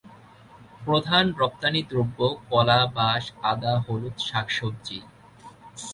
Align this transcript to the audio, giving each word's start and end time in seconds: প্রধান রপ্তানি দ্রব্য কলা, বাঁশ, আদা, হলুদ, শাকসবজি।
প্রধান 0.85 1.25
রপ্তানি 1.41 1.81
দ্রব্য 1.89 2.19
কলা, 2.49 2.79
বাঁশ, 2.95 3.23
আদা, 3.51 3.73
হলুদ, 3.85 4.15
শাকসবজি। 4.27 4.99